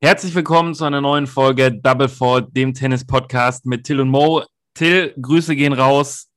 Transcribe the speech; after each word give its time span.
Herzlich 0.00 0.34
willkommen 0.34 0.74
zu 0.74 0.84
einer 0.84 1.00
neuen 1.00 1.26
Folge 1.26 1.70
Double 1.70 2.08
Fall, 2.08 2.48
dem 2.50 2.74
Tennis-Podcast 2.74 3.66
mit 3.66 3.84
Till 3.84 4.00
und 4.00 4.08
Mo. 4.08 4.42
Till, 4.74 5.14
Grüße 5.20 5.54
gehen 5.54 5.74
raus. 5.74 6.28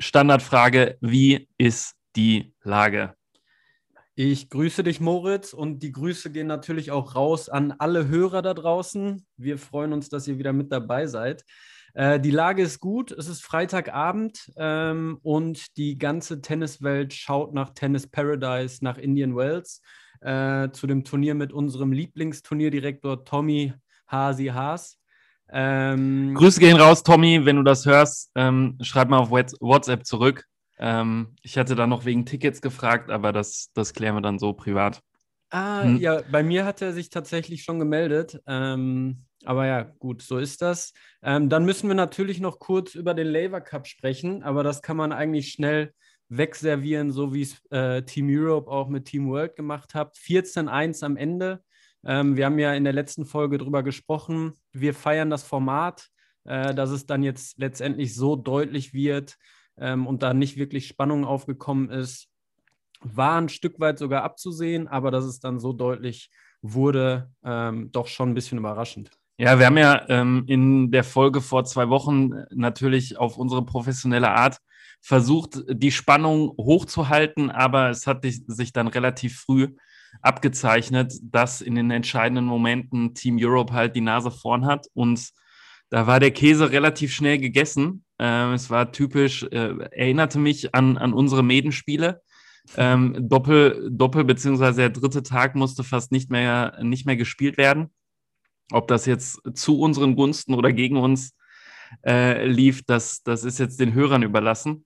Standardfrage: 0.00 0.96
Wie 1.00 1.48
ist 1.58 1.94
die 2.16 2.54
Lage? 2.62 3.14
Ich 4.14 4.48
grüße 4.48 4.82
dich, 4.82 5.00
Moritz, 5.00 5.52
und 5.52 5.80
die 5.80 5.92
Grüße 5.92 6.32
gehen 6.32 6.46
natürlich 6.46 6.90
auch 6.90 7.14
raus 7.14 7.48
an 7.48 7.72
alle 7.78 8.08
Hörer 8.08 8.42
da 8.42 8.54
draußen. 8.54 9.26
Wir 9.36 9.58
freuen 9.58 9.92
uns, 9.92 10.08
dass 10.08 10.26
ihr 10.26 10.38
wieder 10.38 10.52
mit 10.52 10.72
dabei 10.72 11.06
seid. 11.06 11.44
Äh, 11.98 12.20
die 12.20 12.30
Lage 12.30 12.62
ist 12.62 12.78
gut, 12.78 13.10
es 13.10 13.26
ist 13.26 13.42
Freitagabend 13.42 14.52
ähm, 14.56 15.18
und 15.22 15.76
die 15.76 15.98
ganze 15.98 16.40
Tenniswelt 16.40 17.12
schaut 17.12 17.52
nach 17.52 17.70
Tennis 17.70 18.06
Paradise, 18.06 18.84
nach 18.84 18.98
Indian 18.98 19.34
Wells 19.34 19.82
äh, 20.20 20.70
zu 20.70 20.86
dem 20.86 21.02
Turnier 21.02 21.34
mit 21.34 21.52
unserem 21.52 21.90
Lieblingsturnierdirektor 21.90 23.24
Tommy 23.24 23.72
Hasi 24.06 24.46
Haas. 24.46 25.00
Ähm, 25.50 26.34
Grüße 26.34 26.60
gehen 26.60 26.76
raus, 26.76 27.02
Tommy, 27.02 27.44
wenn 27.44 27.56
du 27.56 27.64
das 27.64 27.84
hörst, 27.84 28.30
ähm, 28.36 28.78
schreib 28.80 29.08
mal 29.08 29.18
auf 29.18 29.32
WhatsApp 29.32 30.06
zurück. 30.06 30.44
Ähm, 30.78 31.34
ich 31.42 31.58
hatte 31.58 31.74
da 31.74 31.88
noch 31.88 32.04
wegen 32.04 32.24
Tickets 32.24 32.60
gefragt, 32.60 33.10
aber 33.10 33.32
das, 33.32 33.70
das 33.74 33.92
klären 33.92 34.14
wir 34.14 34.22
dann 34.22 34.38
so 34.38 34.52
privat. 34.52 35.02
Ah, 35.50 35.82
hm. 35.82 35.96
ja, 35.96 36.22
bei 36.30 36.44
mir 36.44 36.64
hat 36.64 36.80
er 36.80 36.92
sich 36.92 37.10
tatsächlich 37.10 37.64
schon 37.64 37.80
gemeldet. 37.80 38.40
Ähm, 38.46 39.24
aber 39.48 39.66
ja, 39.66 39.82
gut, 39.98 40.20
so 40.20 40.36
ist 40.36 40.60
das. 40.60 40.92
Ähm, 41.22 41.48
dann 41.48 41.64
müssen 41.64 41.88
wir 41.88 41.94
natürlich 41.94 42.38
noch 42.38 42.58
kurz 42.58 42.94
über 42.94 43.14
den 43.14 43.28
Labour 43.28 43.62
Cup 43.62 43.86
sprechen, 43.86 44.42
aber 44.42 44.62
das 44.62 44.82
kann 44.82 44.98
man 44.98 45.10
eigentlich 45.10 45.52
schnell 45.52 45.94
wegservieren, 46.28 47.10
so 47.10 47.32
wie 47.32 47.40
es 47.40 47.64
äh, 47.70 48.02
Team 48.02 48.28
Europe 48.28 48.70
auch 48.70 48.88
mit 48.88 49.06
Team 49.06 49.30
World 49.30 49.56
gemacht 49.56 49.94
hat. 49.94 50.14
14-1 50.18 51.02
am 51.02 51.16
Ende. 51.16 51.62
Ähm, 52.04 52.36
wir 52.36 52.44
haben 52.44 52.58
ja 52.58 52.74
in 52.74 52.84
der 52.84 52.92
letzten 52.92 53.24
Folge 53.24 53.56
darüber 53.56 53.82
gesprochen. 53.82 54.52
Wir 54.74 54.92
feiern 54.92 55.30
das 55.30 55.44
Format, 55.44 56.08
äh, 56.44 56.74
dass 56.74 56.90
es 56.90 57.06
dann 57.06 57.22
jetzt 57.22 57.58
letztendlich 57.58 58.14
so 58.14 58.36
deutlich 58.36 58.92
wird 58.92 59.38
ähm, 59.78 60.06
und 60.06 60.22
da 60.22 60.34
nicht 60.34 60.58
wirklich 60.58 60.88
Spannung 60.88 61.24
aufgekommen 61.24 61.88
ist. 61.88 62.28
War 63.00 63.40
ein 63.40 63.48
Stück 63.48 63.80
weit 63.80 63.98
sogar 63.98 64.24
abzusehen, 64.24 64.88
aber 64.88 65.10
dass 65.10 65.24
es 65.24 65.40
dann 65.40 65.58
so 65.58 65.72
deutlich 65.72 66.30
wurde, 66.60 67.32
ähm, 67.42 67.90
doch 67.92 68.08
schon 68.08 68.28
ein 68.28 68.34
bisschen 68.34 68.58
überraschend. 68.58 69.10
Ja, 69.40 69.56
wir 69.60 69.66
haben 69.66 69.78
ja 69.78 70.04
ähm, 70.08 70.44
in 70.48 70.90
der 70.90 71.04
Folge 71.04 71.40
vor 71.40 71.64
zwei 71.64 71.88
Wochen 71.88 72.30
natürlich 72.50 73.18
auf 73.18 73.38
unsere 73.38 73.64
professionelle 73.64 74.30
Art 74.32 74.58
versucht, 75.00 75.62
die 75.70 75.92
Spannung 75.92 76.48
hochzuhalten, 76.58 77.48
aber 77.48 77.90
es 77.90 78.08
hat 78.08 78.24
sich 78.24 78.72
dann 78.72 78.88
relativ 78.88 79.38
früh 79.38 79.68
abgezeichnet, 80.22 81.12
dass 81.22 81.60
in 81.60 81.76
den 81.76 81.92
entscheidenden 81.92 82.46
Momenten 82.46 83.14
Team 83.14 83.38
Europe 83.40 83.72
halt 83.72 83.94
die 83.94 84.00
Nase 84.00 84.32
vorn 84.32 84.66
hat 84.66 84.88
und 84.94 85.30
da 85.90 86.08
war 86.08 86.18
der 86.18 86.32
Käse 86.32 86.72
relativ 86.72 87.14
schnell 87.14 87.38
gegessen. 87.38 88.04
Ähm, 88.18 88.54
es 88.54 88.70
war 88.70 88.90
typisch, 88.90 89.44
äh, 89.44 89.72
erinnerte 89.92 90.40
mich 90.40 90.74
an, 90.74 90.98
an 90.98 91.12
unsere 91.12 91.44
Medenspiele. 91.44 92.22
Ähm, 92.76 93.16
Doppel, 93.28 93.88
Doppel 93.90 94.24
beziehungsweise 94.24 94.80
der 94.80 94.90
dritte 94.90 95.22
Tag 95.22 95.54
musste 95.54 95.84
fast 95.84 96.10
nicht 96.10 96.28
mehr, 96.28 96.76
nicht 96.82 97.06
mehr 97.06 97.16
gespielt 97.16 97.56
werden. 97.56 97.90
Ob 98.72 98.88
das 98.88 99.06
jetzt 99.06 99.40
zu 99.54 99.80
unseren 99.80 100.16
Gunsten 100.16 100.54
oder 100.54 100.72
gegen 100.72 100.96
uns 100.96 101.32
äh, 102.06 102.46
lief, 102.46 102.82
das, 102.84 103.22
das 103.22 103.44
ist 103.44 103.58
jetzt 103.58 103.80
den 103.80 103.94
Hörern 103.94 104.22
überlassen. 104.22 104.84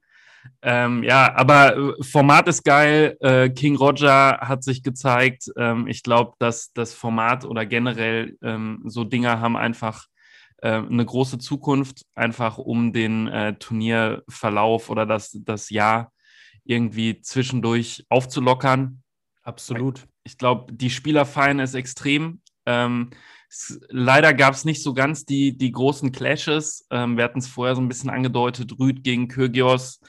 Ähm, 0.60 1.02
ja, 1.02 1.34
aber 1.34 1.76
äh, 1.76 2.02
Format 2.02 2.48
ist 2.48 2.64
geil. 2.64 3.16
Äh, 3.20 3.50
King 3.50 3.76
Roger 3.76 4.38
hat 4.40 4.64
sich 4.64 4.82
gezeigt. 4.82 5.50
Ähm, 5.56 5.86
ich 5.86 6.02
glaube, 6.02 6.34
dass 6.38 6.72
das 6.72 6.94
Format 6.94 7.44
oder 7.44 7.66
generell 7.66 8.36
ähm, 8.42 8.82
so 8.84 9.04
Dinger 9.04 9.40
haben 9.40 9.56
einfach 9.56 10.06
äh, 10.58 10.72
eine 10.72 11.04
große 11.04 11.38
Zukunft, 11.38 12.04
einfach 12.14 12.58
um 12.58 12.92
den 12.92 13.28
äh, 13.28 13.54
Turnierverlauf 13.54 14.90
oder 14.90 15.06
das, 15.06 15.36
das 15.44 15.70
Jahr 15.70 16.12
irgendwie 16.64 17.20
zwischendurch 17.20 18.04
aufzulockern. 18.08 19.02
Absolut. 19.42 20.06
Ich 20.24 20.38
glaube, 20.38 20.72
die 20.72 20.90
Spielerfeiern 20.90 21.58
ist 21.58 21.74
extrem. 21.74 22.40
Leider 23.88 24.32
gab 24.32 24.54
es 24.54 24.64
nicht 24.64 24.82
so 24.82 24.94
ganz 24.94 25.24
die, 25.24 25.56
die 25.56 25.72
großen 25.72 26.10
Clashes. 26.12 26.86
Ähm, 26.90 27.16
wir 27.16 27.24
hatten 27.24 27.40
es 27.40 27.48
vorher 27.48 27.74
so 27.74 27.82
ein 27.82 27.88
bisschen 27.88 28.10
angedeutet, 28.10 28.78
Rüd 28.78 29.04
gegen 29.04 29.28
Kyrgios 29.28 30.00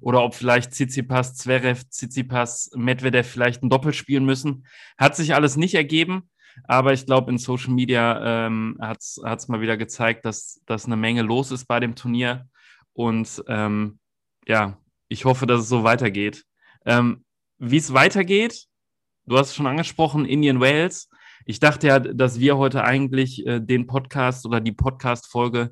oder 0.00 0.22
ob 0.22 0.34
vielleicht 0.34 0.72
Tsitsipas, 0.72 1.34
Zverev, 1.34 1.84
Tsitsipas, 1.88 2.70
Medvedev 2.74 3.28
vielleicht 3.28 3.62
ein 3.62 3.70
Doppel 3.70 3.92
spielen 3.92 4.24
müssen. 4.24 4.66
Hat 4.98 5.16
sich 5.16 5.34
alles 5.34 5.56
nicht 5.56 5.74
ergeben, 5.74 6.28
aber 6.64 6.92
ich 6.92 7.06
glaube, 7.06 7.30
in 7.30 7.38
Social 7.38 7.72
Media 7.72 8.46
ähm, 8.46 8.76
hat 8.80 8.98
es 9.00 9.48
mal 9.48 9.60
wieder 9.60 9.76
gezeigt, 9.76 10.24
dass, 10.24 10.60
dass 10.66 10.86
eine 10.86 10.96
Menge 10.96 11.22
los 11.22 11.50
ist 11.50 11.66
bei 11.66 11.80
dem 11.80 11.94
Turnier. 11.94 12.48
Und 12.92 13.42
ähm, 13.48 13.98
ja, 14.46 14.78
ich 15.08 15.24
hoffe, 15.24 15.46
dass 15.46 15.60
es 15.60 15.68
so 15.68 15.84
weitergeht. 15.84 16.44
Ähm, 16.84 17.24
Wie 17.58 17.76
es 17.76 17.92
weitergeht, 17.92 18.66
du 19.26 19.38
hast 19.38 19.50
es 19.50 19.54
schon 19.54 19.66
angesprochen, 19.66 20.24
Indian 20.24 20.60
Wales. 20.60 21.08
Ich 21.48 21.60
dachte 21.60 21.86
ja, 21.86 21.98
dass 21.98 22.38
wir 22.38 22.58
heute 22.58 22.84
eigentlich 22.84 23.46
äh, 23.46 23.58
den 23.58 23.86
Podcast 23.86 24.44
oder 24.44 24.60
die 24.60 24.72
Podcast-Folge 24.72 25.70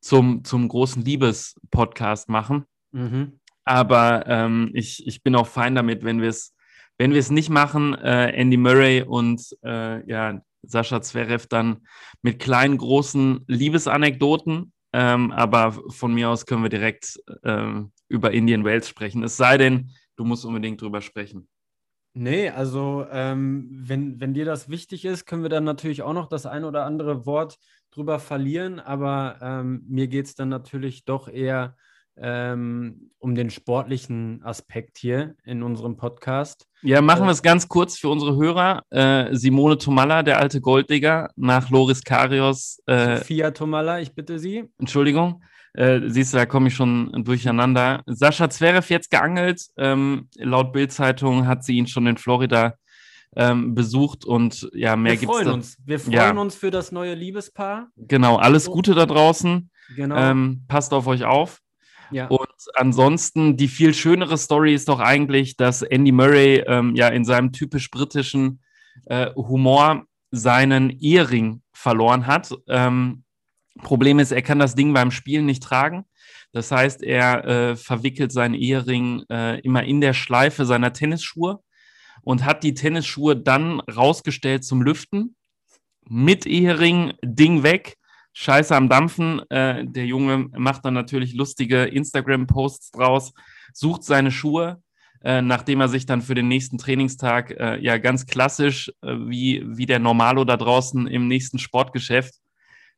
zum, 0.00 0.42
zum 0.42 0.68
großen 0.68 1.04
Liebes-Podcast 1.04 2.30
machen. 2.30 2.64
Mhm. 2.92 3.38
Aber 3.62 4.26
ähm, 4.26 4.70
ich, 4.72 5.06
ich 5.06 5.22
bin 5.22 5.36
auch 5.36 5.46
fein 5.46 5.74
damit, 5.74 6.02
wenn 6.02 6.22
wir 6.22 6.30
es 6.30 6.54
wenn 6.96 7.12
wir 7.12 7.20
es 7.20 7.30
nicht 7.30 7.50
machen, 7.50 7.94
äh, 7.94 8.30
Andy 8.30 8.56
Murray 8.56 9.02
und 9.02 9.54
äh, 9.62 10.10
ja, 10.10 10.40
Sascha 10.62 11.02
Zverev 11.02 11.46
dann 11.46 11.86
mit 12.22 12.38
kleinen, 12.38 12.78
großen 12.78 13.44
Liebesanekdoten. 13.46 14.72
Ähm, 14.94 15.30
aber 15.30 15.72
von 15.90 16.14
mir 16.14 16.30
aus 16.30 16.46
können 16.46 16.62
wir 16.62 16.70
direkt 16.70 17.20
äh, 17.42 17.82
über 18.08 18.32
Indian 18.32 18.64
Wales 18.64 18.88
sprechen. 18.88 19.22
Es 19.22 19.36
sei 19.36 19.58
denn, 19.58 19.90
du 20.16 20.24
musst 20.24 20.46
unbedingt 20.46 20.80
drüber 20.80 21.02
sprechen. 21.02 21.48
Nee, 22.20 22.50
also 22.50 23.06
ähm, 23.12 23.68
wenn, 23.70 24.20
wenn 24.20 24.34
dir 24.34 24.44
das 24.44 24.68
wichtig 24.68 25.04
ist, 25.04 25.24
können 25.24 25.44
wir 25.44 25.50
dann 25.50 25.62
natürlich 25.62 26.02
auch 26.02 26.12
noch 26.12 26.28
das 26.28 26.46
ein 26.46 26.64
oder 26.64 26.84
andere 26.84 27.26
Wort 27.26 27.58
drüber 27.92 28.18
verlieren. 28.18 28.80
Aber 28.80 29.36
ähm, 29.40 29.84
mir 29.86 30.08
geht 30.08 30.26
es 30.26 30.34
dann 30.34 30.48
natürlich 30.48 31.04
doch 31.04 31.28
eher 31.28 31.76
ähm, 32.16 33.12
um 33.20 33.36
den 33.36 33.50
sportlichen 33.50 34.42
Aspekt 34.42 34.98
hier 34.98 35.36
in 35.44 35.62
unserem 35.62 35.96
Podcast. 35.96 36.66
Ja, 36.82 37.02
machen 37.02 37.24
wir 37.24 37.30
es 37.30 37.40
ganz 37.40 37.68
kurz 37.68 37.96
für 37.96 38.08
unsere 38.08 38.34
Hörer. 38.34 38.82
Äh, 38.90 39.36
Simone 39.36 39.78
Tomalla, 39.78 40.24
der 40.24 40.40
alte 40.40 40.60
Golddigger, 40.60 41.30
nach 41.36 41.70
Loris 41.70 42.02
Karios. 42.02 42.82
Äh, 42.86 43.18
Sophia 43.18 43.52
Tomalla, 43.52 44.00
ich 44.00 44.12
bitte 44.12 44.40
Sie. 44.40 44.64
Entschuldigung. 44.78 45.40
Äh, 45.78 46.10
siehst 46.10 46.32
du, 46.32 46.38
da 46.38 46.44
komme 46.44 46.68
ich 46.68 46.74
schon 46.74 47.12
durcheinander. 47.24 48.02
Sascha 48.06 48.50
Zverev 48.50 48.92
jetzt 48.92 49.12
geangelt. 49.12 49.62
Ähm, 49.76 50.28
laut 50.34 50.72
Bildzeitung 50.72 51.46
hat 51.46 51.62
sie 51.62 51.76
ihn 51.76 51.86
schon 51.86 52.08
in 52.08 52.16
Florida 52.16 52.74
ähm, 53.36 53.76
besucht 53.76 54.24
und 54.24 54.68
ja, 54.74 54.96
mehr 54.96 55.16
gibt 55.16 55.30
es. 55.30 55.38
Wir 55.38 55.44
freuen 55.44 55.54
uns. 55.54 55.78
Wir 55.84 56.00
freuen 56.00 56.12
ja. 56.14 56.30
uns 56.32 56.56
für 56.56 56.72
das 56.72 56.90
neue 56.90 57.14
Liebespaar. 57.14 57.90
Genau, 57.96 58.38
alles 58.38 58.66
Gute 58.66 58.96
da 58.96 59.06
draußen. 59.06 59.70
Genau. 59.94 60.16
Ähm, 60.16 60.64
passt 60.66 60.92
auf 60.92 61.06
euch 61.06 61.24
auf. 61.24 61.60
Ja. 62.10 62.26
Und 62.26 62.48
ansonsten 62.74 63.56
die 63.56 63.68
viel 63.68 63.94
schönere 63.94 64.36
Story 64.36 64.74
ist 64.74 64.88
doch 64.88 64.98
eigentlich, 64.98 65.56
dass 65.56 65.82
Andy 65.82 66.10
Murray 66.10 66.64
ähm, 66.66 66.96
ja 66.96 67.06
in 67.06 67.24
seinem 67.24 67.52
typisch 67.52 67.88
britischen 67.92 68.62
äh, 69.04 69.30
Humor 69.36 70.06
seinen 70.32 70.90
Ehering 70.90 71.62
verloren 71.72 72.26
hat. 72.26 72.52
Ähm, 72.66 73.22
Problem 73.78 74.18
ist, 74.18 74.32
er 74.32 74.42
kann 74.42 74.58
das 74.58 74.74
Ding 74.74 74.92
beim 74.92 75.10
Spielen 75.10 75.46
nicht 75.46 75.62
tragen. 75.62 76.04
Das 76.52 76.70
heißt, 76.70 77.02
er 77.02 77.44
äh, 77.44 77.76
verwickelt 77.76 78.32
seinen 78.32 78.54
Ehering 78.54 79.24
äh, 79.30 79.60
immer 79.60 79.84
in 79.84 80.00
der 80.00 80.14
Schleife 80.14 80.64
seiner 80.64 80.92
Tennisschuhe 80.92 81.60
und 82.22 82.44
hat 82.44 82.62
die 82.62 82.74
Tennisschuhe 82.74 83.36
dann 83.36 83.80
rausgestellt 83.80 84.64
zum 84.64 84.82
Lüften. 84.82 85.36
Mit 86.08 86.46
Ehering, 86.46 87.12
Ding 87.22 87.62
weg 87.62 87.98
Scheiße 88.40 88.74
am 88.76 88.88
Dampfen. 88.88 89.42
Äh, 89.50 89.84
der 89.84 90.06
Junge 90.06 90.48
macht 90.56 90.84
dann 90.84 90.94
natürlich 90.94 91.34
lustige 91.34 91.84
Instagram-Posts 91.84 92.92
draus, 92.92 93.32
sucht 93.72 94.04
seine 94.04 94.30
Schuhe, 94.30 94.80
äh, 95.24 95.42
nachdem 95.42 95.80
er 95.80 95.88
sich 95.88 96.06
dann 96.06 96.22
für 96.22 96.36
den 96.36 96.46
nächsten 96.46 96.78
Trainingstag 96.78 97.50
äh, 97.58 97.80
ja 97.80 97.98
ganz 97.98 98.26
klassisch, 98.26 98.92
äh, 99.02 99.12
wie, 99.26 99.64
wie 99.66 99.86
der 99.86 99.98
Normalo 99.98 100.44
da 100.44 100.56
draußen 100.56 101.08
im 101.08 101.26
nächsten 101.26 101.58
Sportgeschäft, 101.58 102.34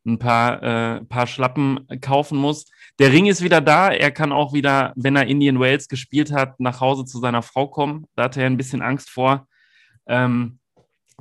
ein 0.06 0.18
paar, 0.18 0.62
äh, 0.62 1.04
paar 1.04 1.26
Schlappen 1.26 1.86
kaufen 2.00 2.38
muss. 2.38 2.66
Der 2.98 3.12
Ring 3.12 3.26
ist 3.26 3.42
wieder 3.42 3.60
da. 3.60 3.90
Er 3.90 4.10
kann 4.10 4.32
auch 4.32 4.52
wieder, 4.52 4.92
wenn 4.96 5.16
er 5.16 5.26
Indian 5.26 5.60
Wales 5.60 5.88
gespielt 5.88 6.32
hat, 6.32 6.58
nach 6.60 6.80
Hause 6.80 7.04
zu 7.04 7.18
seiner 7.18 7.42
Frau 7.42 7.68
kommen. 7.68 8.06
Da 8.14 8.24
hatte 8.24 8.40
er 8.40 8.46
ein 8.46 8.56
bisschen 8.56 8.82
Angst 8.82 9.10
vor. 9.10 9.46
Ähm, 10.06 10.58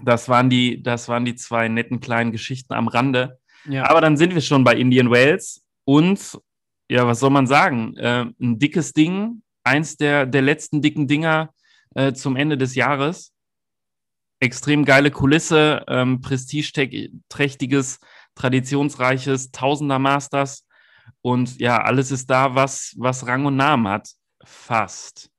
das, 0.04 0.30
waren 0.30 0.50
die, 0.50 0.82
das 0.82 1.08
waren 1.10 1.26
die 1.26 1.36
zwei 1.36 1.68
netten 1.68 2.00
kleinen 2.00 2.32
Geschichten 2.32 2.74
am 2.74 2.88
Rande. 2.88 3.40
Ja. 3.66 3.90
Aber 3.90 4.02
dann 4.02 4.18
sind 4.18 4.34
wir 4.34 4.42
schon 4.42 4.64
bei 4.64 4.76
Indian 4.76 5.10
Wales 5.10 5.66
und 5.86 6.40
ja, 6.90 7.06
was 7.06 7.20
soll 7.20 7.30
man 7.30 7.48
sagen? 7.48 7.96
Äh, 7.98 8.26
ein 8.42 8.58
dickes 8.58 8.94
Ding, 8.94 9.44
eins 9.64 9.98
der, 9.98 10.26
der 10.26 10.42
letzten 10.42 10.82
dicken 10.82 11.08
Dinger 11.08 11.54
äh, 11.96 12.14
zum 12.14 12.36
Ende 12.36 12.58
des 12.58 12.76
Jahres. 12.76 13.34
Extrem 14.40 14.86
geile 14.86 15.12
Kulisse, 15.12 15.84
ähm, 15.88 16.22
prestigeträchtiges, 16.22 18.00
traditionsreiches 18.40 19.52
Tausender 19.52 20.00
Masters. 20.00 20.66
Und 21.22 21.60
ja, 21.60 21.82
alles 21.82 22.12
ist 22.12 22.30
da, 22.30 22.56
was, 22.56 22.96
was 22.98 23.28
Rang 23.28 23.46
und 23.46 23.58
Namen 23.58 23.88
hat. 23.88 24.10
Fast. 24.44 25.30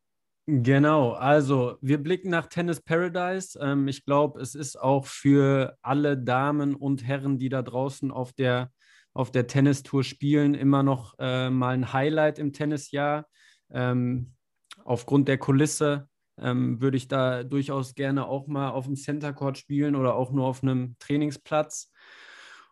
Genau, 0.46 1.12
also 1.12 1.76
wir 1.80 1.98
blicken 1.98 2.30
nach 2.30 2.46
Tennis 2.46 2.80
Paradise. 2.80 3.58
Ähm, 3.60 3.88
ich 3.88 4.04
glaube, 4.04 4.40
es 4.40 4.54
ist 4.54 4.80
auch 4.80 5.06
für 5.06 5.76
alle 5.80 6.18
Damen 6.18 6.74
und 6.74 7.06
Herren, 7.06 7.38
die 7.38 7.48
da 7.48 7.62
draußen 7.62 8.10
auf 8.10 8.32
der, 8.32 8.70
auf 9.14 9.30
der 9.30 9.46
Tennistour 9.46 10.02
spielen, 10.02 10.54
immer 10.54 10.82
noch 10.82 11.14
äh, 11.18 11.50
mal 11.50 11.74
ein 11.74 11.92
Highlight 11.92 12.38
im 12.38 12.52
Tennisjahr. 12.52 13.26
Ähm, 13.70 14.34
aufgrund 14.84 15.28
der 15.28 15.38
Kulisse 15.38 16.08
ähm, 16.36 16.80
würde 16.80 16.96
ich 16.96 17.06
da 17.06 17.44
durchaus 17.44 17.94
gerne 17.94 18.26
auch 18.26 18.46
mal 18.46 18.70
auf 18.70 18.86
dem 18.86 18.96
Center 18.96 19.32
Court 19.32 19.56
spielen 19.56 19.94
oder 19.94 20.14
auch 20.14 20.32
nur 20.32 20.46
auf 20.46 20.62
einem 20.62 20.96
Trainingsplatz. 20.98 21.92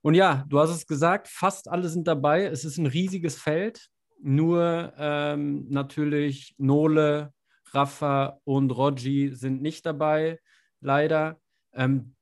Und 0.02 0.14
ja, 0.14 0.44
du 0.48 0.58
hast 0.58 0.70
es 0.70 0.86
gesagt, 0.86 1.28
fast 1.28 1.68
alle 1.68 1.88
sind 1.88 2.06
dabei. 2.06 2.44
Es 2.44 2.64
ist 2.64 2.78
ein 2.78 2.86
riesiges 2.86 3.36
Feld. 3.36 3.88
Nur 4.20 4.92
ähm, 4.98 5.66
natürlich 5.68 6.54
Nole, 6.58 7.32
Rafa 7.72 8.40
und 8.44 8.70
Rogi 8.70 9.34
sind 9.34 9.62
nicht 9.62 9.86
dabei, 9.86 10.40
leider. 10.80 11.40
Ähm, 11.72 12.14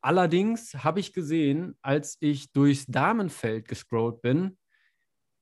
allerdings 0.00 0.74
habe 0.74 1.00
ich 1.00 1.12
gesehen, 1.12 1.76
als 1.82 2.16
ich 2.20 2.52
durchs 2.52 2.86
Damenfeld 2.86 3.66
gescrollt 3.66 4.22
bin, 4.22 4.58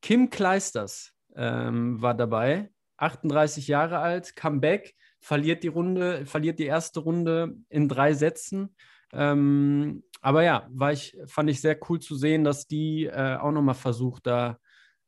Kim 0.03 0.31
Kleisters 0.31 1.13
ähm, 1.37 2.01
war 2.01 2.15
dabei, 2.15 2.71
38 2.97 3.69
Jahre 3.69 3.99
alt, 3.99 4.35
Comeback, 4.37 4.95
verliert 5.21 5.63
die 5.63 5.69
Runde, 5.69 6.25
verliert 6.25 6.59
die 6.59 6.67
erste 6.67 7.01
Runde 7.01 7.57
in 7.69 7.89
drei 7.89 8.15
Sätzen. 8.15 8.75
Ähm, 9.13 10.05
aber 10.21 10.43
ja, 10.43 10.69
war 10.71 10.93
ich, 10.93 11.17
fand 11.27 11.51
ich 11.51 11.61
sehr 11.61 11.79
cool 11.89 12.01
zu 12.01 12.15
sehen, 12.15 12.45
dass 12.45 12.67
die 12.67 13.07
äh, 13.07 13.37
auch 13.37 13.53
nochmal 13.53 13.75
versucht, 13.75 14.27
da 14.27 14.59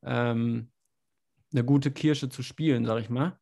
ähm, 0.03 0.71
eine 1.51 1.63
gute 1.63 1.91
Kirsche 1.91 2.29
zu 2.29 2.41
spielen, 2.41 2.85
sag 2.85 2.99
ich 2.99 3.09
mal. 3.09 3.37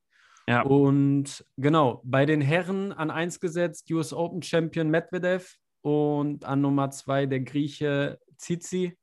Ja. 0.47 0.63
Und 0.63 1.45
genau, 1.57 2.01
bei 2.03 2.25
den 2.25 2.41
Herren 2.41 2.91
an 2.91 3.11
1 3.11 3.39
gesetzt 3.39 3.89
US 3.91 4.11
Open 4.11 4.41
Champion 4.41 4.89
Medvedev 4.89 5.55
und 5.81 6.45
an 6.45 6.61
Nummer 6.61 6.91
2 6.91 7.25
der 7.27 7.41
Grieche 7.41 8.19
Zizi. 8.37 8.97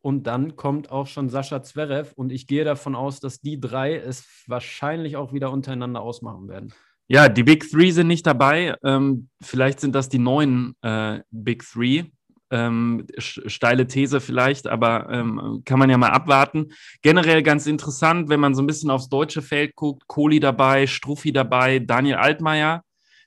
Und 0.00 0.28
dann 0.28 0.54
kommt 0.54 0.92
auch 0.92 1.08
schon 1.08 1.28
Sascha 1.28 1.62
Zverev 1.62 2.12
und 2.14 2.30
ich 2.30 2.46
gehe 2.46 2.64
davon 2.64 2.94
aus, 2.94 3.18
dass 3.18 3.40
die 3.40 3.58
drei 3.58 3.96
es 3.96 4.44
wahrscheinlich 4.46 5.16
auch 5.16 5.32
wieder 5.32 5.50
untereinander 5.50 6.00
ausmachen 6.00 6.48
werden. 6.48 6.72
Ja, 7.08 7.28
die 7.28 7.44
Big 7.44 7.70
Three 7.70 7.92
sind 7.92 8.08
nicht 8.08 8.26
dabei. 8.26 8.74
Ähm, 8.82 9.28
vielleicht 9.40 9.80
sind 9.80 9.94
das 9.94 10.08
die 10.08 10.18
neuen 10.18 10.74
äh, 10.82 11.20
Big 11.30 11.62
Three. 11.62 12.04
Ähm, 12.50 13.06
steile 13.18 13.86
These 13.86 14.20
vielleicht, 14.20 14.68
aber 14.68 15.08
ähm, 15.10 15.62
kann 15.64 15.78
man 15.80 15.90
ja 15.90 15.98
mal 15.98 16.10
abwarten. 16.10 16.72
Generell 17.02 17.42
ganz 17.42 17.66
interessant, 17.66 18.28
wenn 18.28 18.38
man 18.38 18.54
so 18.54 18.62
ein 18.62 18.68
bisschen 18.68 18.90
aufs 18.90 19.08
deutsche 19.08 19.42
Feld 19.42 19.74
guckt, 19.74 20.06
Kohli 20.06 20.38
dabei, 20.38 20.86
Struffi 20.86 21.32
dabei, 21.32 21.80
Daniel 21.80 22.16
Altmaier 22.16 22.84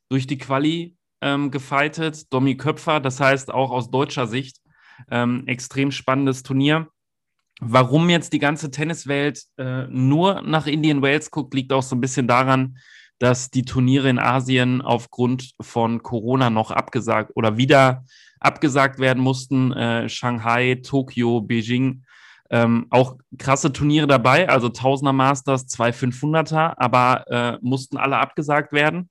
durch 0.08 0.26
die 0.26 0.38
Quali 0.38 0.96
ähm, 1.22 1.52
gefeitet, 1.52 2.32
Domi 2.32 2.56
Köpfer, 2.56 3.02
das 3.02 3.20
heißt 3.20 3.52
auch 3.52 3.72
aus 3.72 3.92
deutscher 3.92 4.26
Sicht 4.26 4.62
ähm, 5.12 5.44
extrem 5.48 5.92
spannendes 5.92 6.44
Turnier. 6.44 6.88
Warum 7.60 8.10
jetzt 8.10 8.32
die 8.32 8.40
ganze 8.40 8.72
Tenniswelt 8.72 9.44
äh, 9.58 9.86
nur 9.88 10.42
nach 10.44 10.66
Indian 10.66 11.02
Wales 11.02 11.30
guckt, 11.30 11.54
liegt 11.54 11.74
auch 11.74 11.84
so 11.84 11.96
ein 11.96 12.02
bisschen 12.02 12.28
daran, 12.28 12.78
dass 13.20 13.52
die 13.52 13.66
Turniere 13.66 14.10
in 14.10 14.18
Asien 14.18 14.82
aufgrund 14.82 15.52
von 15.62 16.02
Corona 16.02 16.50
noch 16.50 16.72
abgesagt 16.72 17.32
oder 17.36 17.58
wieder 17.58 18.06
abgesagt 18.40 19.00
werden 19.00 19.22
mussten. 19.22 19.74
Äh, 19.74 20.10
Shanghai, 20.10 20.76
Tokio, 20.76 21.42
Beijing. 21.42 22.04
Ähm, 22.50 22.88
auch 22.90 23.18
krasse 23.38 23.72
Turniere 23.72 24.08
dabei, 24.08 24.50
also 24.50 24.70
Tausender 24.70 25.14
Masters, 25.14 25.68
zwei 25.68 25.92
500er, 25.92 26.74
aber 26.78 27.26
äh, 27.28 27.58
mussten 27.62 27.98
alle 27.98 28.18
abgesagt 28.18 28.74
werden. 28.74 29.10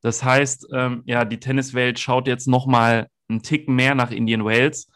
Das 0.00 0.24
heißt, 0.24 0.68
ähm, 0.74 1.02
ja, 1.04 1.24
die 1.24 1.38
Tenniswelt 1.38 2.00
schaut 2.00 2.26
jetzt 2.26 2.48
nochmal 2.48 3.08
einen 3.28 3.42
Tick 3.42 3.68
mehr 3.68 3.94
nach 3.94 4.10
Indian 4.10 4.44
Wales. 4.44 4.88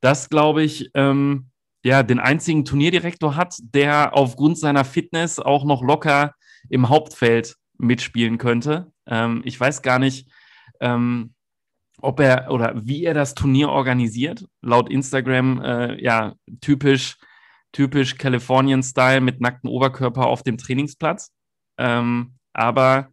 Das, 0.00 0.28
glaube 0.28 0.62
ich, 0.62 0.90
ähm, 0.94 1.50
ja, 1.82 2.02
den 2.02 2.20
einzigen 2.20 2.64
Turnierdirektor 2.64 3.34
hat, 3.36 3.56
der 3.60 4.14
aufgrund 4.14 4.58
seiner 4.58 4.84
Fitness 4.84 5.38
auch 5.38 5.64
noch 5.64 5.82
locker 5.82 6.34
im 6.68 6.88
Hauptfeld 6.88 7.56
mitspielen 7.80 8.38
könnte. 8.38 8.92
Ähm, 9.06 9.42
ich 9.44 9.58
weiß 9.58 9.82
gar 9.82 9.98
nicht, 9.98 10.30
ähm, 10.80 11.34
ob 12.00 12.20
er 12.20 12.50
oder 12.50 12.72
wie 12.76 13.04
er 13.04 13.14
das 13.14 13.34
Turnier 13.34 13.68
organisiert. 13.68 14.46
Laut 14.62 14.90
Instagram, 14.90 15.62
äh, 15.62 16.02
ja, 16.02 16.34
typisch, 16.60 17.18
typisch 17.72 18.16
Californian-Style 18.16 19.20
mit 19.20 19.40
nacktem 19.40 19.70
Oberkörper 19.70 20.26
auf 20.26 20.42
dem 20.42 20.58
Trainingsplatz. 20.58 21.32
Ähm, 21.78 22.34
aber 22.52 23.08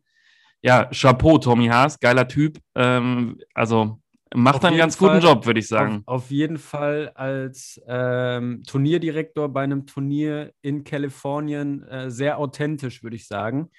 ja, 0.62 0.90
Chapeau, 0.92 1.38
Tommy 1.38 1.68
Haas, 1.68 2.00
geiler 2.00 2.28
Typ. 2.28 2.60
Ähm, 2.76 3.40
also 3.54 4.00
macht 4.34 4.66
einen 4.66 4.78
ganz 4.78 4.96
Fall, 4.96 5.10
guten 5.10 5.26
Job, 5.26 5.46
würde 5.46 5.60
ich 5.60 5.68
sagen. 5.68 6.04
Auf, 6.06 6.24
auf, 6.24 6.32
jeden 6.32 6.58
Fall 6.58 7.12
als 7.16 7.82
ähm, 7.88 8.64
Turnierdirektor 8.66 9.50
bei 9.50 9.64
einem 9.64 9.86
Turnier 9.86 10.52
in 10.62 10.84
Kalifornien 10.84 11.84
äh, 11.84 12.12
sehr 12.12 12.38
authentisch, 12.38 13.04
würde 13.04 13.16
ich 13.16 13.28
sagen. 13.28 13.70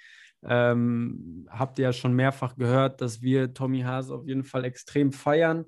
Ähm, 0.44 1.46
habt 1.50 1.78
ihr 1.78 1.84
ja 1.84 1.92
schon 1.92 2.14
mehrfach 2.14 2.56
gehört, 2.56 3.00
dass 3.00 3.22
wir 3.22 3.54
Tommy 3.54 3.80
Haas 3.80 4.10
auf 4.10 4.26
jeden 4.26 4.44
Fall 4.44 4.64
extrem 4.64 5.12
feiern. 5.12 5.64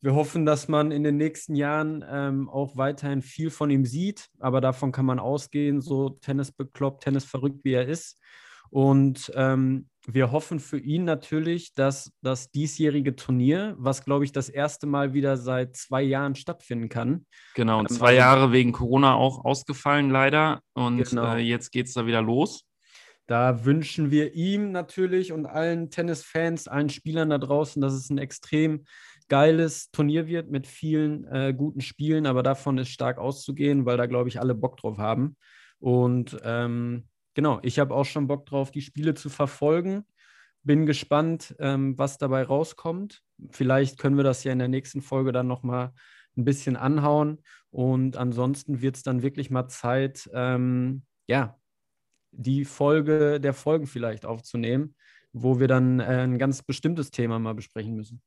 Wir 0.00 0.14
hoffen, 0.14 0.44
dass 0.44 0.68
man 0.68 0.90
in 0.90 1.02
den 1.02 1.16
nächsten 1.16 1.54
Jahren 1.54 2.04
ähm, 2.08 2.50
auch 2.50 2.76
weiterhin 2.76 3.22
viel 3.22 3.50
von 3.50 3.70
ihm 3.70 3.86
sieht, 3.86 4.28
aber 4.38 4.60
davon 4.60 4.92
kann 4.92 5.06
man 5.06 5.18
ausgehen, 5.18 5.80
so 5.80 6.10
Tennis 6.10 6.52
bekloppt, 6.52 7.04
Tennis 7.04 7.24
verrückt, 7.24 7.60
wie 7.64 7.72
er 7.72 7.86
ist. 7.86 8.20
Und 8.68 9.32
ähm, 9.34 9.88
wir 10.06 10.32
hoffen 10.32 10.60
für 10.60 10.78
ihn 10.78 11.04
natürlich, 11.04 11.74
dass 11.74 12.12
das 12.22 12.50
diesjährige 12.50 13.16
Turnier, 13.16 13.74
was 13.78 14.04
glaube 14.04 14.24
ich 14.24 14.32
das 14.32 14.48
erste 14.48 14.86
Mal 14.86 15.14
wieder 15.14 15.36
seit 15.36 15.76
zwei 15.76 16.02
Jahren 16.02 16.34
stattfinden 16.34 16.88
kann. 16.88 17.24
Genau, 17.54 17.78
und 17.78 17.90
ähm, 17.90 17.96
zwei 17.96 18.14
Jahre 18.14 18.52
wegen 18.52 18.72
Corona 18.72 19.14
auch 19.14 19.44
ausgefallen 19.44 20.10
leider. 20.10 20.60
Und 20.74 21.08
genau. 21.08 21.34
äh, 21.34 21.38
jetzt 21.38 21.70
geht 21.70 21.86
es 21.86 21.94
da 21.94 22.04
wieder 22.04 22.20
los. 22.20 22.64
Da 23.26 23.64
wünschen 23.64 24.10
wir 24.10 24.34
ihm 24.34 24.72
natürlich 24.72 25.32
und 25.32 25.46
allen 25.46 25.90
Tennisfans, 25.90 26.68
allen 26.68 26.90
Spielern 26.90 27.30
da 27.30 27.38
draußen, 27.38 27.80
dass 27.80 27.94
es 27.94 28.10
ein 28.10 28.18
extrem 28.18 28.84
geiles 29.28 29.90
Turnier 29.90 30.26
wird 30.26 30.50
mit 30.50 30.66
vielen 30.66 31.24
äh, 31.24 31.54
guten 31.56 31.80
Spielen, 31.80 32.26
aber 32.26 32.42
davon 32.42 32.76
ist 32.76 32.90
stark 32.90 33.18
auszugehen, 33.18 33.86
weil 33.86 33.96
da, 33.96 34.06
glaube 34.06 34.28
ich, 34.28 34.40
alle 34.40 34.54
Bock 34.54 34.76
drauf 34.76 34.98
haben. 34.98 35.36
Und 35.78 36.36
ähm, 36.44 37.08
genau, 37.32 37.60
ich 37.62 37.78
habe 37.78 37.94
auch 37.94 38.04
schon 38.04 38.26
Bock 38.26 38.46
drauf, 38.46 38.70
die 38.70 38.82
Spiele 38.82 39.14
zu 39.14 39.30
verfolgen. 39.30 40.04
Bin 40.62 40.86
gespannt, 40.86 41.54
ähm, 41.58 41.96
was 41.98 42.18
dabei 42.18 42.42
rauskommt. 42.42 43.22
Vielleicht 43.50 43.98
können 43.98 44.16
wir 44.16 44.24
das 44.24 44.44
ja 44.44 44.52
in 44.52 44.58
der 44.58 44.68
nächsten 44.68 45.02
Folge 45.02 45.32
dann 45.32 45.46
nochmal 45.46 45.92
ein 46.36 46.44
bisschen 46.44 46.76
anhauen. 46.76 47.42
Und 47.70 48.16
ansonsten 48.16 48.82
wird 48.82 48.96
es 48.96 49.02
dann 49.02 49.22
wirklich 49.22 49.50
mal 49.50 49.68
Zeit, 49.68 50.28
ähm, 50.32 51.02
ja, 51.26 51.58
die 52.36 52.64
Folge 52.64 53.40
der 53.40 53.54
Folgen 53.54 53.86
vielleicht 53.86 54.26
aufzunehmen, 54.26 54.94
wo 55.32 55.60
wir 55.60 55.68
dann 55.68 56.00
äh, 56.00 56.24
ein 56.24 56.38
ganz 56.38 56.62
bestimmtes 56.62 57.10
Thema 57.10 57.38
mal 57.38 57.54
besprechen 57.54 57.94
müssen. 57.94 58.22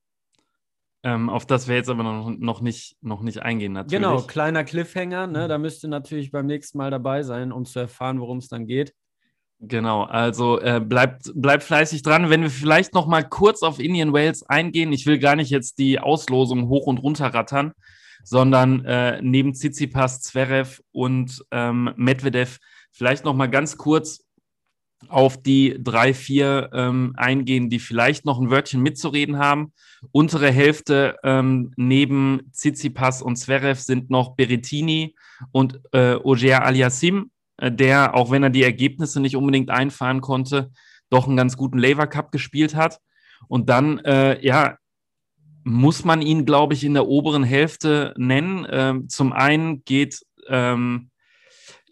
Ähm, 1.04 1.30
auf 1.30 1.46
das 1.46 1.68
wir 1.68 1.76
jetzt 1.76 1.90
aber 1.90 2.04
noch, 2.04 2.30
noch, 2.30 2.62
nicht, 2.62 2.98
noch 3.02 3.22
nicht 3.22 3.42
eingehen, 3.42 3.72
natürlich. 3.74 4.04
Genau, 4.04 4.22
kleiner 4.22 4.64
Cliffhanger, 4.64 5.28
ne? 5.28 5.44
Mhm. 5.44 5.50
da 5.50 5.58
müsst 5.58 5.84
ihr 5.86 5.90
natürlich 5.90 6.32
beim 6.32 6.48
nächsten 6.48 6.78
Mal 6.78 6.92
dabei 6.92 7.24
sein, 7.24 7.52
um 7.52 7.66
zu 7.66 7.80
erfahren, 7.80 8.20
worum 8.20 8.40
es 8.40 8.48
dann 8.48 8.66
geht. 8.66 8.94
Genau, 9.60 10.04
also 10.04 10.60
äh, 10.60 10.80
bleibt, 10.80 11.32
bleibt 11.34 11.64
fleißig 11.64 12.04
dran. 12.04 12.30
Wenn 12.30 12.42
wir 12.42 12.50
vielleicht 12.50 12.94
noch 12.94 13.08
mal 13.08 13.24
kurz 13.24 13.64
auf 13.64 13.80
Indian 13.80 14.14
Wales 14.14 14.44
eingehen, 14.44 14.92
ich 14.92 15.06
will 15.06 15.18
gar 15.18 15.36
nicht 15.36 15.50
jetzt 15.50 15.80
die 15.80 16.00
Auslosung 16.00 16.68
hoch 16.68 16.86
und 16.86 17.00
runter 17.00 17.34
rattern, 17.34 17.74
sondern 18.24 18.86
äh, 18.86 19.20
neben 19.22 19.54
Tsitsipas, 19.54 20.22
Zverev 20.22 20.82
und 20.92 21.44
ähm, 21.52 21.92
Medvedev 21.96 22.58
vielleicht 22.98 23.26
noch 23.26 23.36
mal 23.36 23.48
ganz 23.48 23.78
kurz 23.78 24.26
auf 25.08 25.42
die 25.42 25.78
drei, 25.80 26.14
vier 26.14 26.70
ähm, 26.74 27.14
eingehen, 27.16 27.70
die 27.70 27.80
vielleicht 27.80 28.26
noch 28.26 28.40
ein 28.40 28.50
Wörtchen 28.50 28.82
mitzureden 28.82 29.38
haben. 29.38 29.72
Untere 30.12 30.52
Hälfte 30.52 31.18
ähm, 31.24 31.72
neben 31.78 32.50
Tsitsipas 32.52 33.22
und 33.22 33.36
Zverev 33.36 33.80
sind 33.80 34.10
noch 34.10 34.36
Berettini 34.36 35.16
und 35.52 35.80
äh, 35.92 36.16
Ogier 36.16 36.64
Aliassim, 36.64 37.32
äh, 37.58 37.72
der, 37.72 38.16
auch 38.16 38.32
wenn 38.32 38.44
er 38.44 38.50
die 38.50 38.64
Ergebnisse 38.64 39.20
nicht 39.20 39.36
unbedingt 39.36 39.70
einfahren 39.70 40.22
konnte, 40.22 40.72
doch 41.10 41.28
einen 41.28 41.38
ganz 41.38 41.56
guten 41.56 41.78
Lever 41.78 42.08
Cup 42.08 42.32
gespielt 42.32 42.76
hat. 42.76 43.00
Und 43.48 43.70
dann, 43.70 44.00
äh, 44.00 44.44
ja, 44.44 44.78
muss 45.64 46.06
man 46.06 46.22
ihn, 46.22 46.46
glaube 46.46 46.74
ich, 46.74 46.84
in 46.84 46.94
der 46.96 47.08
oberen 47.08 47.44
Hälfte 47.44 48.14
nennen. 48.18 48.66
Ähm, 48.70 49.10
zum 49.10 49.32
einen 49.32 49.84
geht 49.84 50.22
ähm, 50.48 51.12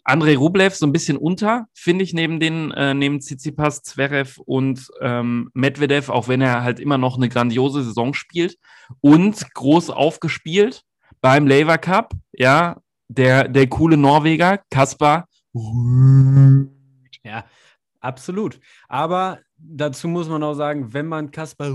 Andrei 0.08 0.36
Rublev 0.36 0.76
so 0.76 0.86
ein 0.86 0.92
bisschen 0.92 1.16
unter, 1.16 1.66
finde 1.74 2.04
ich, 2.04 2.14
neben 2.14 2.38
den, 2.38 2.70
äh, 2.70 2.94
neben 2.94 3.20
Tsitsipas, 3.20 3.82
Zverev 3.82 4.40
und 4.44 4.88
ähm, 5.00 5.50
Medvedev, 5.52 6.10
auch 6.10 6.28
wenn 6.28 6.40
er 6.40 6.62
halt 6.62 6.78
immer 6.78 6.96
noch 6.96 7.16
eine 7.16 7.28
grandiose 7.28 7.82
Saison 7.82 8.14
spielt 8.14 8.56
und 9.00 9.52
groß 9.54 9.90
aufgespielt 9.90 10.84
beim 11.20 11.48
Lever 11.48 11.78
Cup, 11.78 12.14
ja, 12.32 12.80
der, 13.08 13.48
der 13.48 13.66
coole 13.66 13.96
Norweger, 13.96 14.60
Kaspar. 14.70 15.28
Ja, 17.24 17.44
absolut. 17.98 18.60
Aber 18.88 19.40
dazu 19.58 20.06
muss 20.06 20.28
man 20.28 20.44
auch 20.44 20.54
sagen, 20.54 20.94
wenn 20.94 21.06
man 21.06 21.32
Kaspar 21.32 21.72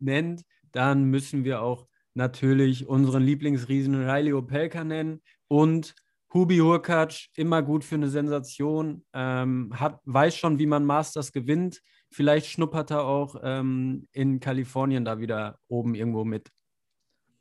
nennt, 0.00 0.42
dann 0.72 1.04
müssen 1.04 1.44
wir 1.44 1.62
auch 1.62 1.86
natürlich 2.12 2.86
unseren 2.86 3.22
Lieblingsriesen 3.22 3.94
Riley 3.94 4.34
Opelka 4.34 4.84
nennen 4.84 5.22
und 5.46 5.94
Hubi 6.32 6.58
Hurkacz, 6.58 7.28
immer 7.36 7.62
gut 7.62 7.84
für 7.84 7.94
eine 7.94 8.08
Sensation, 8.08 9.04
ähm, 9.14 9.72
hat, 9.74 10.00
weiß 10.04 10.36
schon, 10.36 10.58
wie 10.58 10.66
man 10.66 10.84
Masters 10.84 11.32
gewinnt. 11.32 11.80
Vielleicht 12.10 12.46
schnuppert 12.46 12.90
er 12.90 13.04
auch 13.04 13.36
ähm, 13.42 14.06
in 14.12 14.40
Kalifornien 14.40 15.04
da 15.04 15.18
wieder 15.20 15.58
oben 15.68 15.94
irgendwo 15.94 16.24
mit. 16.24 16.50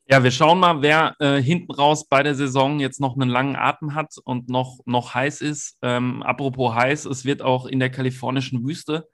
Ja, 0.10 0.24
wir 0.24 0.32
schauen 0.32 0.60
mal, 0.60 0.82
wer 0.82 1.16
äh, 1.20 1.42
hinten 1.42 1.74
raus 1.74 2.08
bei 2.08 2.24
der 2.24 2.34
Saison 2.34 2.80
jetzt 2.80 3.02
noch 3.02 3.18
einen 3.18 3.30
langen 3.30 3.58
Atem 3.58 3.94
hat 3.94 4.16
und 4.24 4.48
noch, 4.48 4.80
noch 4.86 5.14
heiß 5.14 5.42
ist. 5.42 5.78
Ähm, 5.82 6.24
apropos 6.24 6.74
heiß, 6.74 7.06
es 7.06 7.26
wird 7.26 7.42
auch 7.42 7.66
in 7.66 7.80
der 7.80 7.90
kalifornischen 7.90 8.66
Wüste 8.66 9.10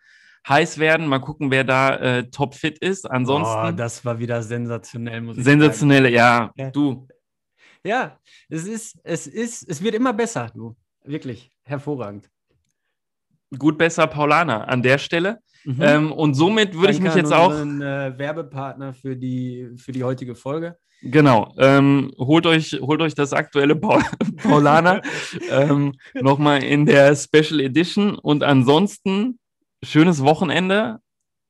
heiß 0.48 0.78
werden. 0.78 1.08
Mal 1.08 1.20
gucken, 1.20 1.50
wer 1.50 1.64
da 1.64 1.96
äh, 1.96 2.30
topfit 2.30 2.78
ist. 2.78 3.10
Ansonsten. 3.10 3.70
Oh, 3.70 3.72
das 3.72 4.06
war 4.06 4.20
wieder 4.20 4.44
sensationell, 4.44 5.22
muss 5.22 5.38
ich 5.38 5.44
Sensationelle, 5.44 6.12
ja, 6.12 6.52
ja. 6.56 6.70
Du. 6.70 7.08
Ja, 7.84 8.20
es 8.50 8.66
ist, 8.66 9.00
es 9.04 9.28
ist, 9.28 9.70
es 9.70 9.84
wird 9.84 9.96
immer 9.96 10.14
besser, 10.14 10.50
du. 10.54 10.76
Wirklich, 11.04 11.52
hervorragend. 11.64 12.30
Gut 13.58 13.78
besser 13.78 14.08
Paulaner 14.08 14.68
an 14.68 14.82
der 14.82 14.98
Stelle. 14.98 15.40
Mhm. 15.66 15.82
Ähm, 15.82 16.12
und 16.12 16.34
somit 16.34 16.74
würde 16.74 16.94
ich 16.94 17.00
mich 17.00 17.14
jetzt 17.14 17.34
auch. 17.34 17.54
Äh, 17.54 18.18
Werbepartner 18.18 18.94
für 18.94 19.16
die, 19.16 19.70
für 19.78 19.92
die 19.92 20.04
heutige 20.04 20.36
Folge. 20.36 20.78
Genau. 21.02 21.54
Ähm, 21.58 22.14
holt, 22.18 22.46
euch, 22.46 22.80
holt 22.82 23.02
euch 23.02 23.14
das 23.14 23.34
aktuelle 23.34 23.76
Paul 23.76 24.02
Paulaner 24.38 25.02
ähm, 25.50 25.94
nochmal 26.14 26.64
in 26.64 26.86
der 26.86 27.16
Special 27.16 27.60
Edition. 27.60 28.16
Und 28.18 28.44
ansonsten 28.44 29.40
schönes 29.84 30.24
Wochenende. 30.24 31.00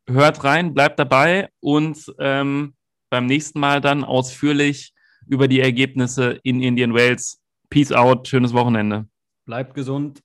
Hört 0.09 0.43
rein, 0.43 0.73
bleibt 0.73 0.99
dabei 0.99 1.47
und 1.61 1.97
ähm, 2.19 2.73
beim 3.09 3.25
nächsten 3.25 3.59
Mal 3.61 3.79
dann 3.79 4.03
ausführlich 4.03 4.93
über 5.27 5.47
die 5.47 5.59
Ergebnisse 5.61 6.39
in 6.43 6.61
Indian 6.61 6.93
Wales. 6.93 7.39
Peace 7.69 7.91
out, 7.91 8.27
schönes 8.27 8.53
Wochenende. 8.53 9.07
Bleibt 9.45 9.73
gesund. 9.73 10.21